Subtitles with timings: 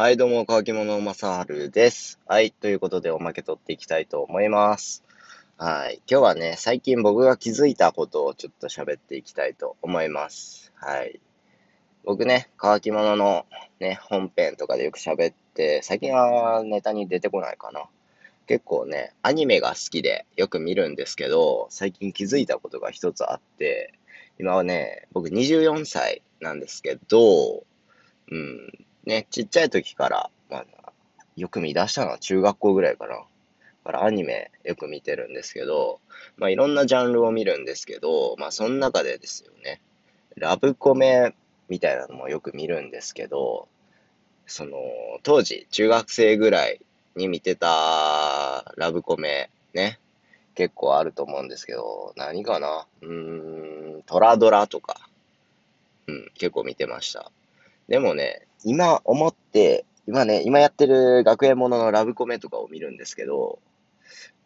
[0.00, 2.18] はい、どうも、乾き物まさはるです。
[2.26, 5.04] はい、ということでおまけ取っていきたいと思います。
[5.58, 10.72] はい、今日はね、最近僕が気づいたことをちょっと喋っていきたいと思います。
[10.74, 11.20] はい。
[12.06, 13.44] 僕ね、乾き物の
[13.78, 17.84] ね、本編とかでよく喋って、最近はネタに出てこないかな。
[18.46, 23.92] 結構ね、アニメが好きでよく見るんですけど、最近気づいたことが一つあって、
[24.38, 27.64] 今はね、僕24歳なんですけど、
[28.30, 30.92] うん、ね、ちっちゃい時から、まあ、
[31.36, 33.24] よく見出したのは中学校ぐらいかな。
[33.84, 36.00] からアニメよく見てるんですけど、
[36.36, 39.80] まあいろんなジャンルを見るんですけど、まあその中でですよね、
[40.36, 41.34] ラブコメ
[41.68, 43.68] みたいなのもよく見るんですけど、
[44.46, 44.72] その、
[45.22, 46.80] 当時中学生ぐらい
[47.16, 49.98] に見てたラブコメね、
[50.54, 55.08] 結構あると思うんですけど、何かなうーん、トラドラとか、
[56.06, 57.30] うん、結構見てました。
[57.88, 63.60] でもね、今思って、今ね、今やってる学園もののラブコメとかを見るんですけど、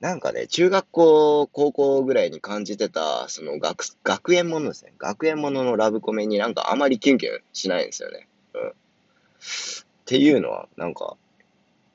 [0.00, 4.92] なんかね、中学校、高校ぐらいに感じてた、その学、学園ものですね。
[4.98, 8.28] 学園もののラブコメになんかあまりキュンキュンしないんですよね。
[8.54, 8.68] うん。
[8.68, 8.72] っ
[10.04, 11.16] ていうのは、なんか、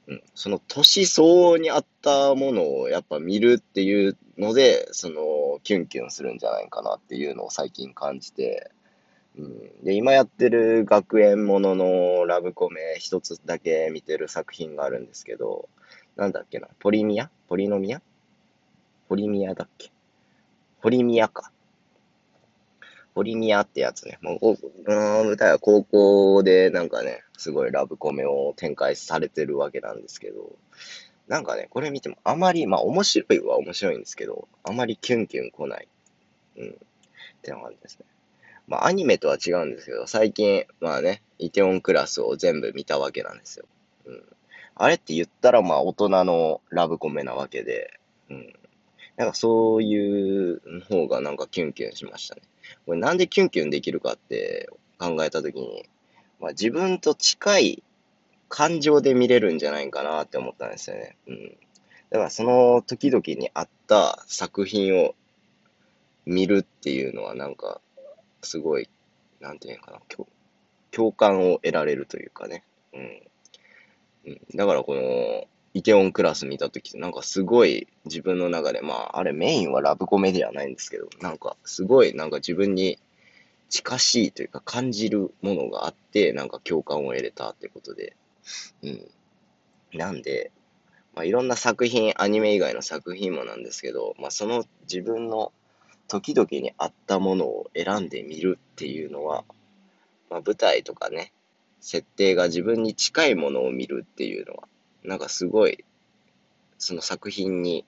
[0.08, 8.72] うん、その年相応に合ったものをやっぱ見るっていうので、その、キュンキュンするんじゃないかなっていうのを最近感じて、
[9.40, 15.70] うん、で、今やってる学園もののラブコメ一つだけ見てる作品があるんですけど、
[16.18, 17.30] なんだっけな、ポリミア？
[17.48, 18.02] ポリノミア？
[19.08, 19.92] ポリミアだっけ？
[20.82, 21.52] ポリミアか。
[23.16, 24.20] ポリミアってやつね。
[24.22, 30.56] もう、うん舞台は高校でなんかね、すごいラブコメを展開されてるわけなんですけど、
[31.28, 35.88] なんかね、これ見てもあまり、まあ面白いは面白いんですけど、あまりキュンキュン来ない。
[36.58, 36.70] うん。
[36.70, 36.74] っ
[37.42, 38.06] てな感じですね。
[38.70, 43.66] まあ、アニメとは違うんですけど、最近、まあね、イテオンクラスを全部見たわけなんですよ。
[44.06, 44.24] うん。
[44.76, 48.54] あれって言ったら、まあ、大人のラブコメなわけで、うん。
[49.18, 52.42] なんかそういう方がなんかキュンキュンしましたね。
[52.86, 54.70] これなんでキュンキュンできるかって
[55.00, 55.90] 考えたときに、
[56.40, 57.84] まあ、自分と近い
[58.50, 61.18] 感情で見れるんじゃないかなって思ったんですよね。
[61.28, 61.58] うん。
[62.12, 65.16] だからその時々に合った作品を
[66.26, 67.82] 見るっていうのはなんか、
[68.42, 68.90] すごい、
[69.40, 70.28] なんていうのかな、共
[70.92, 72.64] 共感を得られるというかね。
[72.94, 73.22] うん。
[74.26, 82.98] うん、だからこの、イテオンクラス見たとき、なんかすごい自分の中で、まあ、あれメインはラブコメではないんですけど、なんかすごいなんか自分に
[83.70, 88.16] 近しいというか感じるものがあって、なんか共感を得れたってことで。
[88.82, 89.08] うん。
[89.94, 90.52] なんで、
[91.14, 95.52] まあいろんな作品、アニメ以外の作品もなんですけど、まあその自分の
[96.10, 99.46] 時々に合ったものを選んでみるっていうのは、
[100.30, 101.32] まあ、舞台とかね、
[101.80, 104.68] 設定が自分に近いものを見るっていうのは、
[105.04, 105.86] なんかすごい、
[106.80, 107.86] その作品に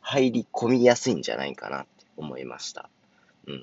[0.00, 2.88] 入り込みやすいんじゃないかなって思いました。
[3.46, 3.62] うん。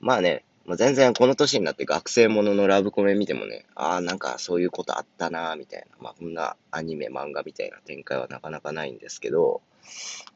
[0.00, 5.96] まあね、まあ、全然この年になって学生もののラブコメ見てもね、ああ、なんかそういうことあったな、みたいな。
[6.00, 9.62] まあこんなアニメ、漫画みたいな展開はなかなかないんですけど、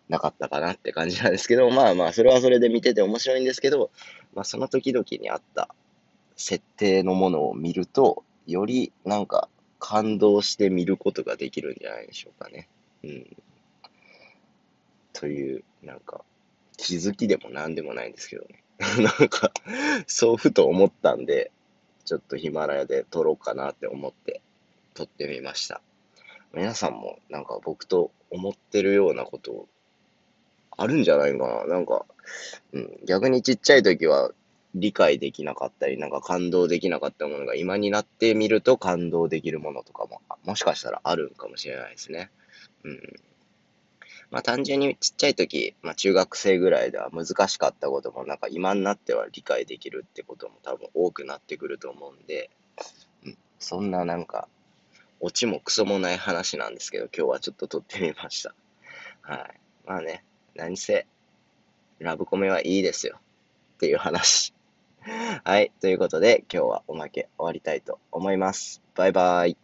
[0.08, 3.90] なかったかなって感じなんですけど、まあまあ、それはそれで見てて面白いんですけど、
[4.34, 5.68] まあその時々にあった
[6.36, 12.68] 設定のものを見ると、よりなんか感動して見ることができるんじゃないでしょうかね。
[13.02, 13.36] うん。
[15.12, 16.24] という、なんか、
[16.76, 18.62] 気づきでも何でもないんですけどね。
[18.78, 19.52] なんか、
[20.06, 21.50] そうふと思ったんで、
[22.04, 24.42] ちょっとヒマラヤで撮ろうかなって思って
[24.94, 25.80] 撮ってみました。
[26.54, 29.66] 皆さんもなんか僕と思ってるようなこと
[30.76, 31.66] あるんじゃないかな。
[31.66, 32.04] なんか、
[32.72, 34.30] うん、逆にちっちゃい時は
[34.74, 42.30] 理解できなかったり、なんか感動できなかったものが今になってみると感動できるものとかも、もしかしたらあるんかもしれないですね。
[42.82, 43.00] うん。
[44.30, 52.50] まあ単純にちっちゃい時、まあ中学生ぐらいでは難しかったことも、なんか今になっては理解できるってことも多分多くなってくると思うんで、
[53.24, 54.48] うん、そんななんか、
[55.24, 58.54] オチもクソもない話なんですけど、今日はちょっと撮ってみました。
[59.22, 59.60] はい。
[59.86, 60.22] まあね、
[60.54, 61.06] 何せ、
[61.98, 63.16] ラブコメはいいですよ。
[63.76, 64.52] っていう話。
[65.42, 65.72] はい。
[65.80, 68.82] ということで、今日はおまけ終わりたいと思います。
[68.94, 69.63] バイバイ。